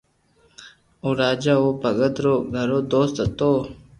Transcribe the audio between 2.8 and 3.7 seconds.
دوست ھتو